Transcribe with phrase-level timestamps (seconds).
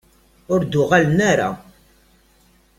[0.53, 1.49] Ur d-uɣalen ara.